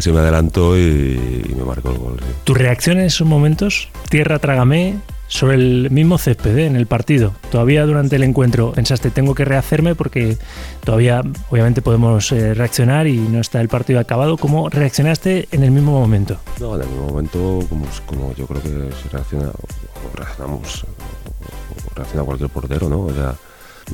se 0.00 0.12
me 0.12 0.18
adelantó 0.18 0.76
y, 0.76 1.54
me 1.56 1.64
marcó 1.64 1.90
el 1.90 1.98
gol. 1.98 2.16
¿Tu 2.44 2.52
reacción 2.52 2.98
en 2.98 3.06
esos 3.06 3.26
momentos? 3.26 3.88
Tierra 4.08 4.40
trágame 4.40 4.98
sobre 5.28 5.54
el 5.54 5.88
mismo 5.92 6.18
césped 6.18 6.58
en 6.58 6.74
el 6.74 6.86
partido. 6.86 7.32
Todavía 7.52 7.86
durante 7.86 8.16
el 8.16 8.24
encuentro 8.24 8.72
pensaste, 8.72 9.12
tengo 9.12 9.36
que 9.36 9.44
rehacerme 9.44 9.94
porque 9.94 10.36
todavía 10.84 11.22
obviamente 11.50 11.80
podemos 11.80 12.32
eh, 12.32 12.54
reaccionar 12.54 13.06
y 13.06 13.16
no 13.16 13.40
está 13.40 13.60
el 13.60 13.68
partido 13.68 14.00
acabado. 14.00 14.36
¿Cómo 14.36 14.68
reaccionaste 14.68 15.46
en 15.52 15.62
el 15.62 15.70
mismo 15.70 15.92
momento? 15.92 16.38
No, 16.58 16.74
en 16.74 16.82
el 16.82 16.88
mismo 16.88 17.06
momento 17.06 17.60
como, 17.68 17.86
como 18.06 18.34
yo 18.34 18.48
creo 18.48 18.62
que 18.62 18.68
se 18.68 19.08
reacciona, 19.12 19.50
o 19.50 20.16
reaccionamos, 20.16 20.84
o 20.84 21.94
reacciona 21.94 22.24
cualquier 22.24 22.50
portero, 22.50 22.88
¿no? 22.88 23.02
O 23.02 23.14
sea, 23.14 23.36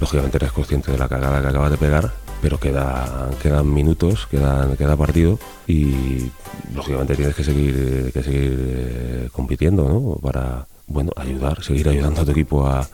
lógicamente 0.00 0.37
eres 0.38 0.53
consciente 0.53 0.93
de 0.93 0.99
la 0.99 1.09
cagada 1.09 1.41
que 1.41 1.49
acabas 1.49 1.71
de 1.71 1.79
pegar 1.79 2.12
pero 2.43 2.61
queda, 2.61 3.31
quedan 3.43 3.73
minutos, 3.73 4.26
quedan, 4.31 4.76
queda 4.76 4.97
partido 4.97 5.38
y 5.67 6.31
lógicamente 6.75 7.17
tienes 7.17 7.35
que 7.35 7.45
seguir, 7.45 8.11
que 8.12 8.23
seguir 8.23 8.57
eh, 8.59 9.29
compitiendo 9.33 9.88
¿no? 9.88 10.17
para 10.21 10.67
bueno, 10.87 11.12
ayudar, 11.17 11.62
seguir 11.62 11.88
ayudando 11.88 12.21
a 12.21 12.25
tu 12.25 12.31
equipo 12.31 12.67
a, 12.67 12.87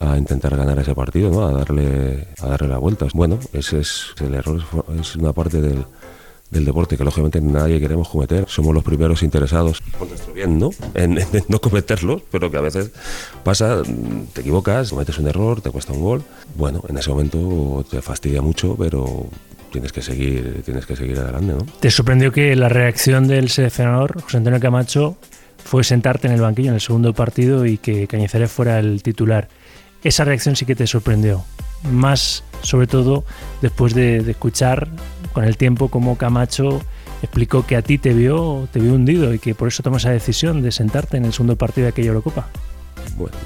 a 0.00 0.16
intentar 0.16 0.56
ganar 0.56 0.78
ese 0.78 0.94
partido, 0.94 1.30
¿no? 1.30 1.46
a, 1.46 1.52
darle, 1.52 2.28
a 2.40 2.46
darle 2.46 2.68
la 2.68 2.78
vuelta. 2.78 3.06
Bueno, 3.12 3.38
ese 3.52 3.80
es 3.80 4.14
el 4.20 4.34
error, 4.34 4.62
es 4.98 5.16
una 5.16 5.32
parte 5.32 5.60
del, 5.60 5.84
del 6.50 6.64
deporte 6.64 6.96
que 6.96 7.04
lógicamente 7.04 7.40
nadie 7.40 7.80
queremos 7.80 8.08
cometer. 8.08 8.46
Somos 8.48 8.74
los 8.74 8.82
primeros 8.82 9.22
interesados 9.22 9.82
por 9.98 10.08
nuestro 10.08 10.32
bien, 10.32 10.58
¿no? 10.58 10.70
En, 10.94 11.18
no 11.48 11.60
cometerlos, 11.60 12.22
pero 12.30 12.50
que 12.50 12.56
a 12.56 12.62
veces 12.62 12.90
pasa, 13.44 13.82
te 14.32 14.40
equivocas, 14.40 14.90
cometes 14.90 15.18
un 15.18 15.28
error, 15.28 15.60
te 15.60 15.70
cuesta 15.70 15.92
un 15.92 16.02
gol. 16.02 16.22
Bueno, 16.56 16.82
en 16.88 16.96
ese 16.96 17.10
momento 17.10 17.84
te 17.90 18.00
fastidia 18.00 18.40
mucho, 18.40 18.76
pero 18.78 19.26
tienes 19.70 19.92
que 19.92 20.02
seguir, 20.02 20.62
tienes 20.64 20.86
que 20.86 20.96
seguir 20.96 21.18
adelante, 21.18 21.52
¿no? 21.52 21.66
¿Te 21.80 21.90
sorprendió 21.90 22.32
que 22.32 22.56
la 22.56 22.68
reacción 22.68 23.28
del 23.28 23.50
seleccionador 23.50 24.22
José 24.22 24.38
Antonio 24.38 24.60
Camacho 24.60 25.16
fue 25.62 25.84
sentarte 25.84 26.26
en 26.28 26.32
el 26.32 26.40
banquillo 26.40 26.68
en 26.68 26.76
el 26.76 26.80
segundo 26.80 27.12
partido 27.12 27.66
y 27.66 27.76
que 27.76 28.06
Cañizares 28.06 28.50
fuera 28.50 28.78
el 28.78 29.02
titular? 29.02 29.48
Esa 30.02 30.24
reacción 30.24 30.56
sí 30.56 30.64
que 30.64 30.76
te 30.76 30.86
sorprendió, 30.86 31.44
más 31.90 32.44
sobre 32.62 32.86
todo 32.86 33.24
después 33.60 33.94
de, 33.94 34.22
de 34.22 34.30
escuchar 34.30 34.88
con 35.38 35.44
el 35.44 35.56
tiempo 35.56 35.86
como 35.86 36.18
Camacho 36.18 36.82
explicó 37.22 37.64
que 37.64 37.76
a 37.76 37.82
ti 37.82 37.96
te 37.96 38.12
vio, 38.12 38.68
te 38.72 38.80
vio 38.80 38.94
hundido 38.94 39.32
y 39.32 39.38
que 39.38 39.54
por 39.54 39.68
eso 39.68 39.84
tomó 39.84 39.98
esa 39.98 40.10
decisión 40.10 40.62
de 40.62 40.72
sentarte 40.72 41.16
en 41.16 41.24
el 41.24 41.32
segundo 41.32 41.54
partido 41.54 41.84
de 41.84 41.90
aquella 41.90 42.08
Eurocopa. 42.08 42.48
Bueno, 43.16 43.36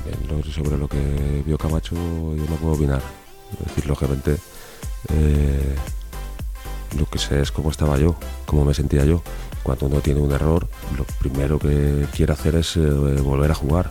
sobre 0.51 0.79
lo 0.79 0.89
que 0.89 0.97
vio 1.45 1.59
Camacho 1.59 1.95
yo 1.95 2.45
no 2.49 2.57
puedo 2.57 2.73
opinar. 2.77 3.03
Es 3.53 3.67
decir, 3.67 3.87
lógicamente, 3.87 4.39
eh, 5.13 5.75
lo 6.99 7.05
que 7.05 7.19
sé 7.19 7.43
es 7.43 7.53
cómo 7.53 7.71
estaba 7.71 7.99
yo, 7.99 8.17
cómo 8.47 8.65
me 8.65 8.73
sentía 8.73 9.05
yo. 9.05 9.23
Cuando 9.63 9.85
uno 9.85 10.01
tiene 10.01 10.21
un 10.21 10.33
error, 10.33 10.67
lo 10.97 11.05
primero 11.21 11.59
que 11.59 12.07
quiere 12.17 12.33
hacer 12.33 12.55
es 12.55 12.75
eh, 12.79 12.81
volver 12.81 13.51
a 13.51 13.55
jugar 13.55 13.91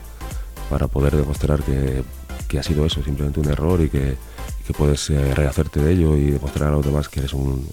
para 0.72 0.88
poder 0.88 1.16
demostrar 1.18 1.62
que, 1.62 2.04
ha 2.58 2.64
sido 2.64 2.84
eso, 2.84 3.04
simplemente 3.04 3.40
un 3.40 3.48
error 3.52 3.80
y 3.80 3.90
que, 3.90 4.16
que 4.62 4.74
puedes 4.74 5.10
eh, 5.10 5.34
rehacerte 5.34 5.82
de 5.82 5.92
ello 5.92 6.16
y 6.16 6.32
demostrar 6.32 6.70
a 6.70 6.72
los 6.72 6.86
demás 6.86 7.10
que 7.10 7.20
eres 7.20 7.34
un, 7.34 7.68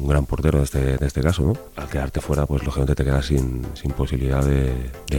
gran 0.00 0.26
portero 0.26 0.58
en 0.58 0.64
este, 0.64 0.94
en 0.94 1.04
este 1.04 1.20
caso, 1.20 1.42
¿no? 1.42 1.56
Al 1.76 1.88
quedarte 1.88 2.20
fuera, 2.20 2.46
pues 2.46 2.64
lógicamente 2.64 2.94
te 2.94 3.04
quedas 3.04 3.26
sin, 3.26 3.66
sin 3.74 3.92
posibilidad 3.92 4.44
de, 4.44 4.72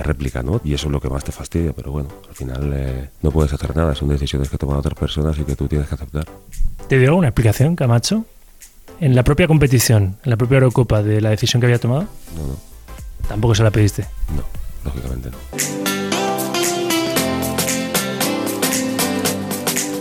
réplica, 0.03 0.41
¿no? 0.41 0.61
Y 0.63 0.73
eso 0.73 0.87
es 0.87 0.91
lo 0.91 0.99
que 0.99 1.09
más 1.09 1.23
te 1.23 1.31
fastidia, 1.31 1.73
pero 1.73 1.91
bueno, 1.91 2.09
al 2.27 2.35
final 2.35 2.71
eh, 2.73 3.09
no 3.21 3.31
puedes 3.31 3.53
hacer 3.53 3.75
nada, 3.75 3.93
son 3.95 4.09
decisiones 4.09 4.49
que 4.49 4.57
toman 4.57 4.77
otras 4.77 4.95
personas 4.95 5.37
y 5.37 5.43
que 5.43 5.55
tú 5.55 5.67
tienes 5.67 5.87
que 5.87 5.95
aceptar. 5.95 6.25
¿Te 6.87 6.97
dio 6.97 7.09
alguna 7.09 7.27
explicación, 7.27 7.75
Camacho? 7.75 8.25
En 8.99 9.15
la 9.15 9.23
propia 9.23 9.47
competición, 9.47 10.17
en 10.23 10.29
la 10.29 10.37
propia 10.37 10.55
Eurocopa, 10.55 11.01
de 11.03 11.21
la 11.21 11.29
decisión 11.29 11.61
que 11.61 11.67
había 11.67 11.79
tomado? 11.79 12.01
No, 12.35 12.47
no. 12.47 12.71
¿Tampoco 13.27 13.55
se 13.55 13.63
la 13.63 13.71
pediste? 13.71 14.05
No, 14.35 14.43
lógicamente 14.83 15.29
no. 15.31 16.10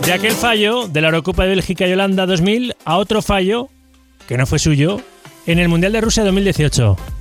De 0.05 0.13
aquel 0.13 0.31
fallo 0.33 0.87
de 0.87 1.01
la 1.01 1.09
Eurocopa 1.09 1.43
de 1.43 1.49
Bélgica 1.49 1.87
y 1.87 1.93
Holanda 1.93 2.25
2000 2.25 2.75
a 2.85 2.97
otro 2.97 3.21
fallo, 3.21 3.69
que 4.27 4.37
no 4.37 4.45
fue 4.47 4.57
suyo, 4.57 4.99
en 5.45 5.59
el 5.59 5.69
Mundial 5.69 5.93
de 5.93 6.01
Rusia 6.01 6.23
2018. 6.23 7.20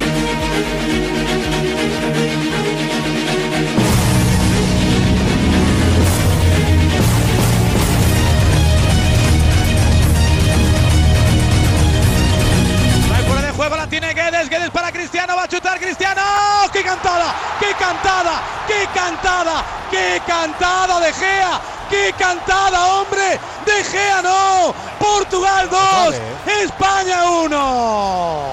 Cantada! 17.90 18.42
¡Qué 18.68 18.86
cantada! 18.94 19.64
¡Qué 19.90 20.20
cantada 20.26 21.00
de 21.00 21.12
Gea! 21.12 21.60
¡Qué 21.88 22.12
cantada, 22.16 23.00
hombre! 23.00 23.38
¡De 23.66 23.84
Gea 23.84 24.22
no! 24.22 24.72
¡Portugal 24.98 25.68
2! 25.70 26.14
¡España 26.64 27.30
1! 27.46 28.46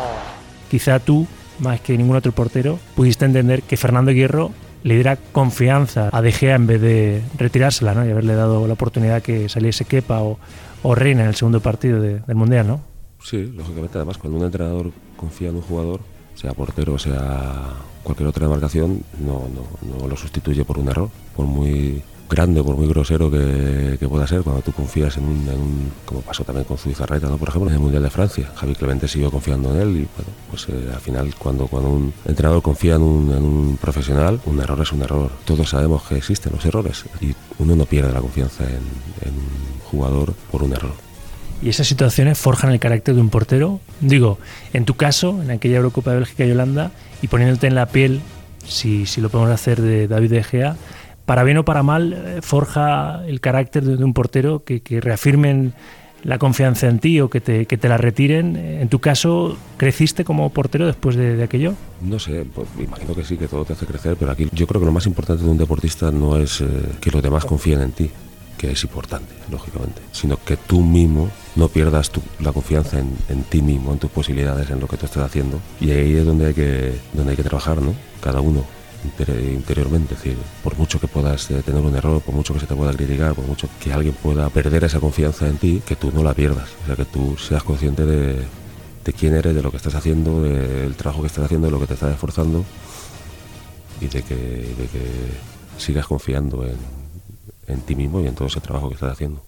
Quizá 0.71 0.99
tú, 0.99 1.27
más 1.59 1.81
que 1.81 1.97
ningún 1.97 2.15
otro 2.15 2.31
portero, 2.31 2.79
pudiste 2.95 3.25
entender 3.25 3.61
que 3.61 3.77
Fernando 3.77 4.11
Hierro 4.11 4.51
le 4.83 4.95
diera 4.95 5.17
confianza 5.17 6.09
a 6.11 6.21
De 6.21 6.31
Gea 6.31 6.55
en 6.55 6.65
vez 6.65 6.81
de 6.81 7.21
retirársela 7.37 7.93
¿no? 7.93 8.05
y 8.05 8.11
haberle 8.11 8.33
dado 8.33 8.65
la 8.65 8.73
oportunidad 8.73 9.21
que 9.21 9.49
saliese 9.49 9.85
Kepa 9.85 10.21
o, 10.21 10.39
o 10.81 10.95
Reina 10.95 11.21
en 11.21 11.27
el 11.27 11.35
segundo 11.35 11.59
partido 11.59 12.01
del 12.01 12.35
Mundial, 12.35 12.67
¿no? 12.67 12.81
Sí, 13.23 13.51
lógicamente. 13.55 13.97
Además, 13.97 14.17
cuando 14.17 14.39
un 14.39 14.45
entrenador 14.45 14.91
confía 15.15 15.49
en 15.49 15.57
un 15.57 15.61
jugador, 15.61 15.99
sea 16.33 16.53
portero 16.53 16.93
o 16.93 16.99
sea 16.99 17.73
cualquier 18.07 18.29
otra 18.29 18.47
demarcación, 18.47 19.03
no, 19.19 19.49
no, 19.53 19.97
no 19.99 20.07
lo 20.07 20.15
sustituye 20.15 20.63
por 20.63 20.79
un 20.79 20.87
error, 20.87 21.09
por 21.35 21.45
muy 21.45 22.01
grande, 22.29 22.63
por 22.63 22.77
muy 22.77 22.87
grosero 22.87 23.29
que, 23.29 23.97
pueda 24.07 24.25
ser, 24.25 24.43
cuando 24.43 24.61
tú 24.61 24.71
confías 24.71 25.17
en 25.17 25.25
un, 25.25 25.91
como 26.05 26.21
pasó 26.21 26.45
también 26.45 26.63
con 26.63 26.77
Zubizarreta, 26.77 27.27
¿no? 27.27 27.37
por 27.37 27.49
ejemplo, 27.49 27.69
en 27.69 27.75
el 27.75 27.81
Mundial 27.81 28.03
de 28.03 28.09
Francia. 28.09 28.49
Javi 28.55 28.75
Clemente 28.75 29.09
siguió 29.09 29.29
confiando 29.29 29.73
en 29.73 29.81
él 29.81 29.89
y 29.89 30.07
bueno, 30.15 30.31
pues 30.49 30.67
eh, 30.69 30.89
al 30.93 31.01
final 31.01 31.35
cuando, 31.37 31.67
cuando 31.67 31.89
un 31.89 32.13
entrenador 32.23 32.61
confía 32.61 32.95
en 32.95 33.01
un, 33.01 33.31
en 33.31 33.43
un, 33.43 33.77
profesional, 33.77 34.39
un 34.45 34.59
error 34.61 34.79
es 34.81 34.91
un 34.93 35.01
error. 35.01 35.29
Todos 35.43 35.69
sabemos 35.69 36.03
que 36.03 36.15
existen 36.15 36.53
los 36.53 36.65
errores 36.65 37.03
y 37.19 37.35
uno 37.59 37.75
no 37.75 37.85
pierde 37.85 38.13
la 38.13 38.21
confianza 38.21 38.63
en, 38.63 39.27
en 39.27 39.33
un 39.33 39.79
jugador 39.91 40.33
por 40.49 40.63
un 40.63 40.71
error. 40.71 41.06
¿Y 41.61 41.69
esas 41.69 41.87
situaciones 41.87 42.37
forjan 42.37 42.71
el 42.71 42.79
carácter 42.79 43.15
de 43.15 43.21
un 43.21 43.29
portero? 43.29 43.79
Digo, 43.99 44.37
en 44.73 44.85
tu 44.85 44.95
caso, 44.95 45.41
en 45.41 45.51
aquella 45.51 45.77
Eurocopa 45.77 46.11
de 46.11 46.17
Bélgica 46.17 46.45
y 46.45 46.51
Holanda, 46.51 46.91
y 47.21 47.27
poniéndote 47.27 47.67
en 47.67 47.75
la 47.75 47.87
piel, 47.87 48.21
si, 48.65 49.05
si 49.05 49.21
lo 49.21 49.29
podemos 49.29 49.51
hacer 49.51 49.81
de 49.81 50.07
David 50.07 50.31
De 50.31 50.43
Gea, 50.43 50.75
para 51.25 51.43
bien 51.43 51.57
o 51.57 51.65
para 51.65 51.83
mal, 51.83 52.13
eh, 52.13 52.39
forja 52.41 53.25
el 53.27 53.41
carácter 53.41 53.83
de, 53.83 54.03
un 54.03 54.13
portero 54.13 54.63
que, 54.63 54.81
reafirmen 55.01 55.73
la 56.23 56.37
confianza 56.37 56.87
en 56.87 56.99
ti 56.99 57.19
o 57.21 57.29
que 57.29 57.41
te, 57.41 57.65
que 57.65 57.77
te, 57.77 57.89
la 57.89 57.97
retiren. 57.97 58.55
En 58.55 58.87
tu 58.87 58.99
caso, 58.99 59.57
¿creciste 59.77 60.23
como 60.23 60.49
portero 60.51 60.85
después 60.85 61.15
de, 61.15 61.41
aquello? 61.43 61.73
No 62.01 62.19
sé, 62.19 62.45
pues, 62.53 62.67
imagino 62.79 63.15
que 63.15 63.23
sí, 63.23 63.35
que 63.35 63.47
todo 63.47 63.65
te 63.65 63.73
hace 63.73 63.85
crecer, 63.85 64.15
pero 64.17 64.31
aquí 64.31 64.47
yo 64.51 64.67
creo 64.67 64.79
que 64.79 64.85
lo 64.85 64.93
más 64.93 65.05
importante 65.05 65.43
de 65.43 65.49
un 65.49 65.57
deportista 65.57 66.11
no 66.11 66.37
es 66.37 66.61
eh, 66.61 66.67
que 67.01 67.11
los 67.11 67.21
demás 67.21 67.45
confíen 67.45 67.81
en 67.81 67.91
ti, 67.91 68.09
que 68.57 68.71
es 68.71 68.83
importante, 68.83 69.33
lógicamente, 69.51 70.01
sino 70.11 70.37
que 70.37 70.55
tú 70.55 70.81
mismo 70.81 71.29
no 71.57 71.67
pierdas 71.67 72.11
la 72.39 72.53
confianza 72.53 72.99
en, 72.99 73.43
ti 73.43 73.61
mismo, 73.61 73.91
en 73.91 73.99
tus 73.99 74.11
posibilidades, 74.11 74.69
en 74.69 74.79
lo 74.79 74.87
que 74.87 74.95
tú 74.95 75.05
estás 75.05 75.23
haciendo. 75.23 75.59
Y 75.81 75.89
ahí 75.91 76.15
es 76.15 76.25
donde 76.25 76.47
hay 76.47 76.53
que, 76.53 76.99
donde 77.13 77.31
hay 77.31 77.37
que 77.37 77.43
trabajar, 77.43 77.81
¿no? 77.81 77.93
Cada 78.21 78.41
uno 78.41 78.63
interiormente. 79.03 80.15
Decir, 80.15 80.37
por 80.63 80.77
mucho 80.77 80.99
que 80.99 81.07
puedas 81.07 81.49
eh, 81.49 81.61
tener 81.63 81.81
un 81.81 81.95
error, 81.95 82.21
por 82.21 82.35
mucho 82.35 82.53
que 82.53 82.59
se 82.59 82.67
te 82.67 82.75
pueda 82.75 82.93
criticar, 82.93 83.33
por 83.33 83.45
mucho 83.45 83.67
que 83.81 83.91
alguien 83.91 84.13
pueda 84.13 84.49
perder 84.49 84.83
esa 84.83 84.99
confianza 84.99 85.47
en 85.47 85.57
ti, 85.57 85.81
que 85.85 85.95
tú 85.95 86.11
no 86.13 86.23
la 86.23 86.33
pierdas. 86.33 86.69
O 86.83 86.85
sea, 86.85 86.95
que 86.95 87.05
tú 87.05 87.35
seas 87.37 87.63
consciente 87.63 88.05
de, 88.05 88.45
quién 89.17 89.33
eres, 89.35 89.55
de 89.55 89.61
lo 89.63 89.71
que 89.71 89.77
estás 89.77 89.95
haciendo, 89.95 90.43
del 90.43 90.95
trabajo 90.95 91.21
que 91.21 91.27
estás 91.27 91.45
haciendo, 91.45 91.67
de 91.67 91.71
lo 91.71 91.79
que 91.79 91.87
te 91.87 91.93
estás 91.95 92.11
esforzando 92.11 92.63
y 93.99 94.07
de 94.07 94.21
que, 94.21 94.35
de 94.35 94.87
que 94.91 95.01
sigas 95.77 96.05
confiando 96.05 96.65
en, 96.65 96.77
en 97.67 97.81
ti 97.81 97.95
mismo 97.95 98.21
y 98.21 98.27
en 98.27 98.35
todo 98.35 98.47
ese 98.47 98.61
trabajo 98.61 98.89
que 98.89 98.95
estás 98.95 99.13
haciendo. 99.13 99.46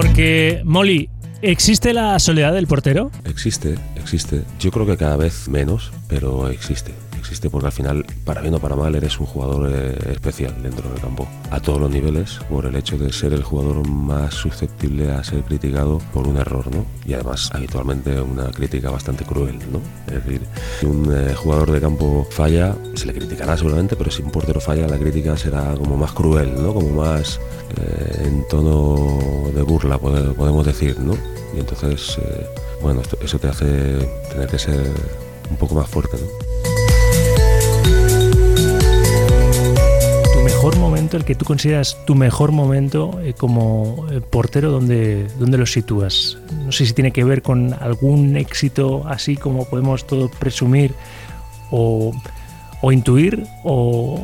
Porque, 0.00 0.62
Molly, 0.64 1.10
¿existe 1.42 1.92
la 1.92 2.20
soledad 2.20 2.52
del 2.52 2.68
portero? 2.68 3.10
Existe, 3.24 3.74
existe. 3.96 4.44
Yo 4.60 4.70
creo 4.70 4.86
que 4.86 4.96
cada 4.96 5.16
vez 5.16 5.48
menos, 5.48 5.90
pero 6.06 6.48
existe 6.50 6.92
existe 7.28 7.50
porque 7.50 7.66
al 7.66 7.72
final, 7.72 8.06
para 8.24 8.40
bien 8.40 8.54
o 8.54 8.58
para 8.58 8.74
mal, 8.74 8.94
eres 8.94 9.20
un 9.20 9.26
jugador 9.26 9.70
eh, 9.70 10.12
especial 10.12 10.62
dentro 10.62 10.88
del 10.88 10.98
campo, 10.98 11.28
a 11.50 11.60
todos 11.60 11.78
los 11.78 11.90
niveles, 11.90 12.38
por 12.48 12.64
el 12.64 12.74
hecho 12.74 12.96
de 12.96 13.12
ser 13.12 13.34
el 13.34 13.42
jugador 13.42 13.86
más 13.86 14.32
susceptible 14.32 15.12
a 15.12 15.22
ser 15.22 15.42
criticado 15.42 15.98
por 16.14 16.26
un 16.26 16.38
error, 16.38 16.74
¿no? 16.74 16.86
Y 17.04 17.12
además, 17.12 17.50
habitualmente, 17.52 18.18
una 18.18 18.50
crítica 18.50 18.90
bastante 18.90 19.24
cruel, 19.24 19.58
¿no? 19.70 19.80
Es 20.06 20.24
decir, 20.24 20.40
si 20.80 20.86
un 20.86 21.14
eh, 21.14 21.34
jugador 21.34 21.70
de 21.70 21.80
campo 21.82 22.26
falla, 22.30 22.74
se 22.94 23.04
le 23.04 23.12
criticará 23.12 23.58
seguramente, 23.58 23.94
pero 23.94 24.10
si 24.10 24.22
un 24.22 24.30
portero 24.30 24.60
falla, 24.60 24.86
la 24.88 24.98
crítica 24.98 25.36
será 25.36 25.74
como 25.74 25.98
más 25.98 26.12
cruel, 26.12 26.54
¿no? 26.54 26.72
Como 26.72 27.02
más 27.02 27.38
eh, 27.76 28.22
en 28.24 28.48
tono 28.48 29.50
de 29.54 29.62
burla, 29.62 29.98
podemos 29.98 30.64
decir, 30.64 30.98
¿no? 30.98 31.14
Y 31.54 31.60
entonces, 31.60 32.18
bueno, 32.80 33.02
eso 33.20 33.38
te 33.38 33.48
hace 33.48 33.98
tener 34.30 34.48
que 34.48 34.58
ser 34.58 34.80
un 35.50 35.56
poco 35.56 35.74
más 35.74 35.88
fuerte, 35.88 36.16
¿no? 36.16 36.57
Mejor 40.58 40.76
momento, 40.78 41.16
el 41.16 41.24
que 41.24 41.36
tú 41.36 41.44
consideras 41.44 41.96
tu 42.04 42.16
mejor 42.16 42.50
momento 42.50 43.20
eh, 43.22 43.32
como 43.32 44.06
eh, 44.10 44.20
portero, 44.20 44.72
¿dónde, 44.72 45.28
¿dónde 45.38 45.56
lo 45.56 45.66
sitúas? 45.66 46.36
No 46.64 46.72
sé 46.72 46.84
si 46.84 46.94
tiene 46.94 47.12
que 47.12 47.22
ver 47.22 47.42
con 47.42 47.74
algún 47.74 48.36
éxito 48.36 49.04
así 49.06 49.36
como 49.36 49.66
podemos 49.66 50.04
todos 50.04 50.32
presumir 50.32 50.96
o, 51.70 52.12
intuir, 52.90 53.46
o, 53.62 54.20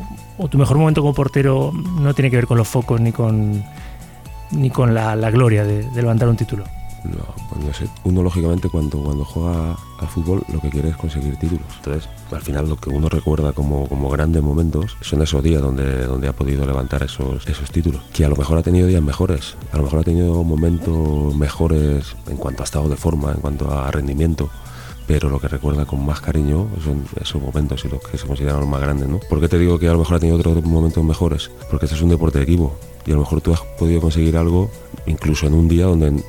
tu 0.51 0.57
mejor 0.57 0.77
momento 0.77 0.99
como 0.99 1.13
portero 1.13 1.71
no 1.71 2.13
tiene 2.13 2.29
que 2.29 2.35
ver 2.35 2.47
con 2.47 2.57
los 2.57 2.67
focos 2.67 2.99
ni 2.99 3.13
con, 3.13 3.63
ni 4.51 4.69
con 4.69 4.93
la, 4.93 5.15
gloria 5.31 5.63
de 5.63 5.89
levantar 5.93 6.27
un 6.27 6.35
título. 6.35 6.65
No, 7.05 7.25
pues 7.49 7.65
no 7.65 7.73
sé. 7.73 7.87
Uno, 8.03 8.23
lógicamente, 8.23 8.69
cuando, 8.69 8.97
cuando 9.03 9.25
juega 9.25 9.77
al 9.99 10.07
fútbol, 10.07 10.43
lo 10.51 10.59
que 10.59 10.69
quiere 10.69 10.89
es 10.89 10.97
conseguir 10.97 11.37
títulos. 11.37 11.65
Entonces, 11.77 12.09
al 12.31 12.41
final, 12.41 12.67
lo 12.69 12.75
que 12.77 12.89
uno 12.89 13.09
recuerda 13.09 13.53
como, 13.53 13.87
como 13.87 14.09
grandes 14.09 14.41
momentos 14.41 14.97
son 15.01 15.21
esos 15.21 15.43
días 15.43 15.61
donde, 15.61 16.05
donde 16.05 16.27
ha 16.27 16.33
podido 16.33 16.65
levantar 16.65 17.03
esos, 17.03 17.45
esos 17.47 17.69
títulos. 17.71 18.01
Que 18.13 18.25
a 18.25 18.29
lo 18.29 18.35
mejor 18.35 18.57
ha 18.57 18.63
tenido 18.63 18.87
días 18.87 19.03
mejores, 19.03 19.55
a 19.71 19.77
lo 19.77 19.83
mejor 19.83 19.99
ha 19.99 20.03
tenido 20.03 20.43
momentos 20.43 21.35
mejores 21.35 22.15
en 22.27 22.37
cuanto 22.37 22.63
a 22.63 22.65
estado 22.65 22.89
de 22.89 22.95
forma, 22.95 23.31
en 23.31 23.41
cuanto 23.41 23.71
a 23.71 23.91
rendimiento 23.91 24.49
pero 25.07 25.29
lo 25.29 25.39
que 25.39 25.47
recuerda 25.47 25.85
con 25.85 26.05
más 26.05 26.19
cariño 26.19 26.67
son 26.83 27.05
esos 27.21 27.41
momentos 27.41 27.83
y 27.85 27.89
los 27.89 28.01
que 28.01 28.17
se 28.17 28.25
consideran 28.25 28.61
los 28.61 28.69
más 28.69 28.81
grandes, 28.81 29.07
¿no? 29.07 29.19
¿Por 29.29 29.39
qué 29.39 29.47
te 29.47 29.59
digo 29.59 29.77
que 29.77 29.87
a 29.87 29.93
lo 29.93 29.99
mejor 29.99 30.15
ha 30.15 30.19
tenido 30.19 30.37
otros 30.37 30.63
momentos 30.63 31.03
mejores? 31.03 31.51
Porque 31.69 31.85
este 31.85 31.95
es 31.95 32.01
un 32.01 32.09
deporte 32.09 32.39
de 32.39 32.43
equipo 32.43 32.75
y 33.05 33.11
a 33.11 33.13
lo 33.15 33.21
mejor 33.21 33.41
tú 33.41 33.53
has 33.53 33.61
podido 33.77 34.01
conseguir 34.01 34.35
algo 34.35 34.69
incluso 35.05 35.45
en 35.45 35.53
un 35.53 35.67
día 35.67 35.85
donde 35.85 36.23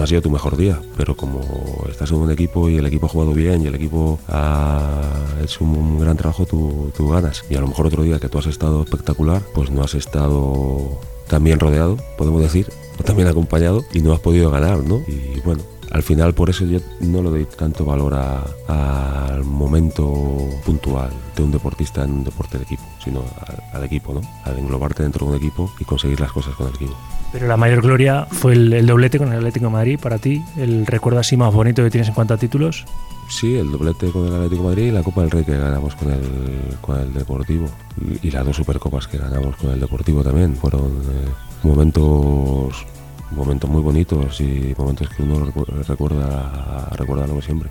ha 0.00 0.06
sido 0.06 0.22
tu 0.22 0.30
mejor 0.30 0.56
día, 0.56 0.80
pero 0.96 1.16
como 1.16 1.40
estás 1.88 2.10
en 2.10 2.18
un 2.18 2.30
equipo 2.30 2.68
y 2.68 2.76
el 2.76 2.86
equipo 2.86 3.06
ha 3.06 3.08
jugado 3.08 3.32
bien 3.32 3.62
y 3.62 3.66
el 3.66 3.74
equipo 3.74 4.18
ha 4.28 5.02
hecho 5.42 5.64
un 5.64 5.98
gran 5.98 6.16
trabajo, 6.16 6.46
tú, 6.46 6.92
ganas. 7.08 7.44
Y 7.50 7.54
a 7.56 7.60
lo 7.60 7.68
mejor 7.68 7.86
otro 7.86 8.02
día 8.02 8.18
que 8.18 8.28
tú 8.28 8.38
has 8.38 8.46
estado 8.46 8.82
espectacular, 8.82 9.42
pues 9.54 9.70
no 9.70 9.82
has 9.82 9.94
estado 9.94 10.98
tan 11.28 11.42
bien 11.44 11.58
rodeado, 11.58 11.96
podemos 12.18 12.42
decir, 12.42 12.68
o 12.98 13.02
también 13.02 13.28
acompañado 13.28 13.84
y 13.92 14.00
no 14.00 14.12
has 14.12 14.20
podido 14.20 14.50
ganar, 14.50 14.84
¿no? 14.84 15.02
Y 15.06 15.40
bueno, 15.40 15.62
al 15.94 16.02
final 16.02 16.34
por 16.34 16.50
eso 16.50 16.64
yo 16.64 16.80
no 17.00 17.22
le 17.22 17.30
doy 17.30 17.46
tanto 17.46 17.84
valor 17.84 18.14
al 18.14 19.44
momento 19.44 20.04
puntual 20.66 21.10
de 21.36 21.42
un 21.44 21.52
deportista 21.52 22.02
en 22.02 22.12
un 22.12 22.24
deporte 22.24 22.58
de 22.58 22.64
equipo, 22.64 22.82
sino 23.02 23.24
al, 23.46 23.62
al, 23.72 23.84
equipo, 23.84 24.12
¿no? 24.12 24.20
Al 24.44 24.58
englobarte 24.58 25.04
dentro 25.04 25.24
de 25.26 25.32
un 25.32 25.38
equipo 25.38 25.72
y 25.78 25.84
conseguir 25.84 26.18
las 26.18 26.32
cosas 26.32 26.54
con 26.56 26.66
el 26.66 26.74
equipo. 26.74 26.96
Pero 27.34 27.46
la 27.48 27.56
mayor 27.56 27.82
gloria 27.82 28.26
fue 28.30 28.52
el, 28.52 28.86
doblete 28.86 29.18
con 29.18 29.32
el 29.32 29.38
Atlético 29.38 29.66
de 29.66 29.72
Madrid 29.72 29.98
para 30.00 30.18
ti, 30.18 30.42
el 30.56 30.86
recuerdo 30.86 31.18
así 31.18 31.36
más 31.36 31.52
bonito 31.52 31.82
que 31.82 31.90
tienes 31.90 32.08
en 32.08 32.14
cuanto 32.14 32.34
a 32.34 32.36
títulos. 32.36 32.84
Sí, 33.28 33.56
el 33.56 33.72
doblete 33.72 34.10
con 34.10 34.26
el 34.26 34.34
Atlético 34.34 34.62
de 34.62 34.68
Madrid 34.68 34.84
y 34.84 34.90
la 34.90 35.02
Copa 35.02 35.22
del 35.22 35.30
Rey 35.30 35.44
que 35.44 35.56
ganamos 35.56 35.96
con 35.96 36.12
el, 36.12 36.76
con 36.80 37.00
el 37.00 37.12
Deportivo. 37.12 37.68
Y 38.22 38.30
las 38.30 38.44
dos 38.44 38.54
Supercopas 38.54 39.08
que 39.08 39.18
ganamos 39.18 39.56
con 39.56 39.70
el 39.70 39.80
Deportivo 39.80 40.22
también. 40.22 40.54
Fueron 40.54 40.90
eh, 40.90 41.28
momentos, 41.64 42.86
momentos 43.34 43.68
muy 43.68 43.82
bonitos 43.82 44.40
y 44.40 44.74
momentos 44.76 45.08
que 45.10 45.22
uno 45.22 45.52
recuerda, 45.86 46.88
recuerda 46.92 47.26
luego 47.26 47.42
siempre. 47.42 47.70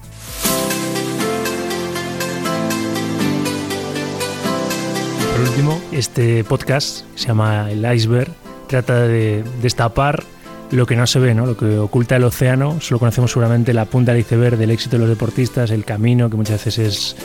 Por 5.32 5.42
último, 5.42 5.82
este 5.92 6.44
podcast 6.44 7.06
se 7.16 7.28
llama 7.28 7.72
El 7.72 7.86
Iceberg 7.96 8.32
trata 8.68 9.08
de 9.08 9.44
destapar 9.62 10.24
lo 10.72 10.88
que 10.88 10.96
no 10.96 11.06
se 11.06 11.20
ve, 11.20 11.36
¿no? 11.36 11.46
lo 11.46 11.56
que 11.56 11.78
oculta 11.78 12.16
el 12.16 12.24
océano. 12.24 12.82
Solo 12.82 12.98
conocemos 12.98 13.32
seguramente 13.32 13.74
la 13.74 13.86
punta 13.86 14.12
del 14.12 14.22
iceberg 14.22 14.58
del 14.58 14.72
éxito 14.72 14.96
de 14.96 15.02
los 15.02 15.10
deportistas, 15.10 15.70
el 15.70 15.86
camino 15.86 16.30
que 16.30 16.36
muchas 16.36 16.66
veces 16.66 16.80
es 16.80 17.16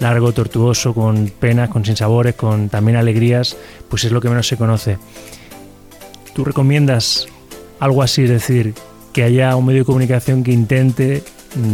largo, 0.00 0.32
tortuoso, 0.32 0.94
con 0.94 1.30
penas, 1.38 1.68
con 1.68 1.84
sinsabores, 1.84 2.34
con 2.34 2.70
también 2.70 2.96
alegrías, 2.96 3.56
pues 3.90 4.04
es 4.04 4.12
lo 4.12 4.20
que 4.20 4.30
menos 4.30 4.48
se 4.48 4.56
conoce. 4.56 4.98
¿Tú 6.34 6.44
recomiendas 6.44 7.28
algo 7.80 8.02
así, 8.02 8.22
es 8.22 8.30
decir, 8.30 8.74
que 9.12 9.22
haya 9.22 9.54
un 9.56 9.66
medio 9.66 9.80
de 9.80 9.84
comunicación 9.84 10.42
que 10.42 10.52
intente 10.52 11.22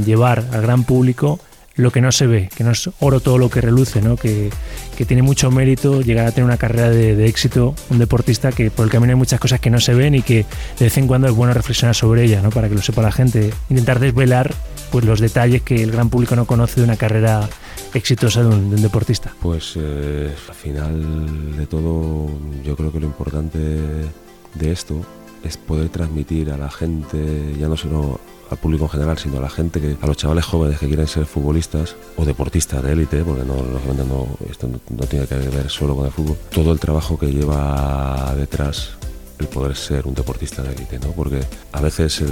llevar 0.05 0.45
al 0.53 0.63
gran 0.63 0.85
público 0.85 1.41
lo 1.77 1.91
que 1.91 2.01
no 2.01 2.13
se 2.13 2.27
ve, 2.27 2.51
que 2.55 2.65
no 2.65 2.73
es 2.73 2.91
oro 3.01 3.21
todo 3.21 3.39
lo 3.39 3.49
que 3.49 3.61
reluce, 3.61 4.03
¿no? 4.03 4.17
que, 4.17 4.51
que 4.97 5.05
tiene 5.05 5.23
mucho 5.23 5.51
mérito 5.51 6.03
llegar 6.03 6.27
a 6.27 6.33
tener 6.33 6.45
una 6.45 6.59
carrera 6.59 6.91
de, 6.91 7.27
éxito, 7.27 7.75
un 7.89 7.99
deportista 7.99 8.53
que 8.53 8.71
por 8.71 8.85
el 8.85 8.91
camino 8.91 9.13
hay 9.13 9.17
muchas 9.17 9.41
cosas 9.41 9.61
que 9.61 9.71
no 9.71 9.81
se 9.81 9.95
ven 9.95 10.15
y 10.15 10.23
que 10.23 10.45
de 10.79 10.85
vez 10.85 10.99
en 10.99 11.07
cuando 11.07 11.29
es 11.29 11.35
bueno 11.35 11.55
reflexionar 11.55 11.95
sobre 11.95 12.25
ellas, 12.25 12.43
¿no? 12.43 12.51
para 12.51 12.69
que 12.69 12.75
lo 12.75 12.83
sepa 12.83 13.03
la 13.03 13.13
gente, 13.13 13.51
intentar 13.71 13.99
desvelar 13.99 14.55
pues, 14.91 15.05
los 15.05 15.21
detalles 15.21 15.63
que 15.63 15.83
el 15.83 15.91
gran 15.91 16.11
público 16.11 16.37
no 16.37 16.45
conoce 16.45 16.81
de 16.81 16.85
una 16.85 16.97
carrera 16.97 17.49
exitosa 17.95 18.43
de 18.43 18.49
un, 18.49 18.83
deportista. 18.83 19.33
Pues 19.41 19.75
eh, 19.77 20.35
al 20.49 20.55
final 20.55 21.57
de 21.57 21.67
todo 21.67 22.29
yo 22.63 22.77
creo 22.77 22.93
que 22.93 23.01
lo 23.01 23.07
importante 23.07 23.59
de 23.59 24.73
esto 24.73 25.05
es 25.45 25.57
poder 25.57 25.89
transmitir 25.89 26.51
a 26.51 26.57
la 26.57 26.71
gente, 26.71 27.55
ya 27.59 27.69
no 27.69 27.77
solo 27.77 28.21
al 28.51 28.59
público 28.59 28.85
en 28.85 28.91
general, 28.91 29.19
sino 29.19 29.39
a 29.39 29.41
la 29.41 29.49
gente, 29.49 29.81
que, 29.81 29.97
a 30.01 30.07
los 30.07 30.17
chavales 30.17 30.45
jóvenes 30.45 30.79
que 30.79 30.89
quieren 30.89 31.07
ser 31.07 31.25
futbolistas 31.25 31.97
o 32.17 32.25
deportistas 32.25 32.83
de 32.83 32.93
élite, 32.93 33.23
porque 33.23 33.45
no, 33.45 33.55
no, 33.55 34.29
esto 34.51 34.69
no, 34.69 35.07
tiene 35.07 35.27
que 35.27 35.37
ver 35.37 35.71
solo 35.71 35.95
con 35.95 36.07
el 36.07 36.13
fútbol, 36.13 36.37
todo 36.51 36.73
el 36.73 36.81
trabajo 36.81 37.19
que 37.19 37.27
lleva 37.27 38.35
detrás 38.37 38.97
el 39.39 39.47
poder 39.47 39.77
ser 39.77 40.07
un 40.07 40.15
deportista 40.15 40.63
de 40.63 40.73
élite, 40.73 40.99
¿no? 40.99 41.13
Porque 41.13 41.41
a 41.73 41.81
veces 41.81 42.23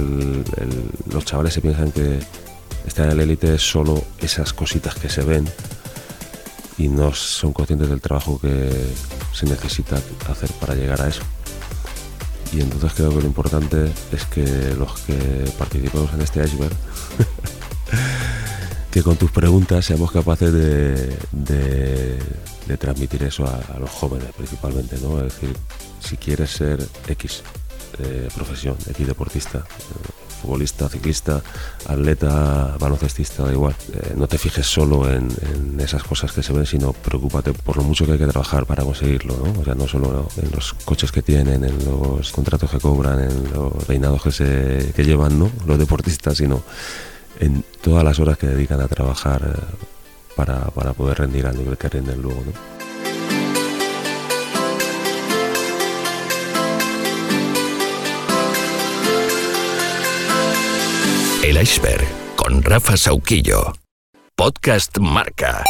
los 1.11 1.25
chavales 1.25 1.53
se 1.53 1.61
piensan 1.61 1.91
que 1.91 2.19
estar 2.85 3.05
en 3.05 3.13
el 3.13 3.21
élite 3.21 3.55
es 3.55 3.61
solo 3.61 4.03
esas 4.19 4.53
cositas 4.53 4.95
que 4.95 5.09
se 5.09 5.23
ven 5.23 5.47
y 6.77 6.87
no 6.87 7.13
son 7.13 7.51
conscientes 7.51 7.89
del 7.89 8.01
trabajo 8.01 8.39
que 8.39 8.69
se 9.33 9.45
necesita 9.45 9.99
hacer 10.29 10.51
para 10.59 10.75
llegar 10.75 11.01
a 11.01 11.07
eso 11.07 11.23
y 12.51 12.61
entonces 12.61 12.93
creo 12.93 13.09
que 13.09 13.21
lo 13.21 13.27
importante 13.27 13.91
es 14.11 14.25
que 14.25 14.73
los 14.77 14.99
que 15.01 15.51
participemos 15.57 16.13
en 16.13 16.21
este 16.21 16.43
iceberg, 16.43 16.75
que 18.91 19.03
con 19.03 19.15
tus 19.17 19.31
preguntas 19.31 19.85
seamos 19.85 20.11
capaces 20.11 20.51
de, 20.53 22.19
transmitir 22.79 23.23
eso 23.23 23.45
a, 23.45 23.79
los 23.79 23.89
jóvenes 23.89 24.29
principalmente, 24.35 24.97
¿no? 25.01 25.17
Es 25.19 25.33
decir, 25.33 25.55
si 25.99 26.17
quieres 26.17 26.51
ser 26.51 26.85
X 27.07 27.43
eh, 27.99 28.29
profesión, 28.33 28.77
X 28.89 29.07
deportista, 29.07 29.65
futbolista, 30.39 30.89
ciclista, 30.89 31.41
atleta, 31.87 32.75
baloncestista, 32.79 33.43
da 33.43 33.51
igual. 33.51 33.75
Eh, 33.93 34.13
no 34.15 34.27
te 34.27 34.37
fijes 34.37 34.65
solo 34.65 35.09
en, 35.11 35.29
esas 35.79 36.03
cosas 36.03 36.31
que 36.31 36.43
se 36.43 36.53
ven, 36.53 36.65
sino 36.65 36.93
preocúpate 36.93 37.53
por 37.53 37.77
lo 37.77 37.83
mucho 37.83 38.05
que 38.05 38.13
hay 38.13 38.17
que 38.17 38.27
trabajar 38.27 38.65
para 38.65 38.83
conseguirlo, 38.83 39.35
¿no? 39.37 39.61
O 39.61 39.63
sea, 39.63 39.75
no 39.75 39.87
solo 39.87 40.27
en 40.41 40.51
los 40.51 40.73
coches 40.73 41.11
que 41.11 41.21
tienen, 41.21 41.63
en 41.63 41.85
los 41.85 42.31
contratos 42.31 42.69
que 42.71 42.79
cobran, 42.79 43.19
en 43.19 43.53
los 43.53 43.87
reinados 43.87 44.21
que, 44.23 44.31
se, 44.31 44.93
que 44.95 45.03
llevan, 45.03 45.39
¿no? 45.39 45.51
Los 45.65 45.77
deportistas, 45.77 46.37
sino 46.37 46.63
en 47.39 47.63
todas 47.81 48.03
las 48.03 48.19
horas 48.19 48.37
que 48.37 48.47
dedican 48.47 48.81
a 48.81 48.87
trabajar 48.87 49.41
eh, 49.43 49.85
para, 50.35 50.65
para 50.71 50.93
poder 50.93 51.19
rendir 51.19 51.45
al 51.45 51.57
nivel 51.57 51.77
que 51.77 51.89
rinden 51.89 52.21
luego. 52.21 52.43
El 61.49 61.59
Iceberg 61.63 62.05
con 62.35 62.61
Rafa 62.61 62.95
Sauquillo. 62.95 63.73
Podcast 64.35 64.99
Marca. 64.99 65.63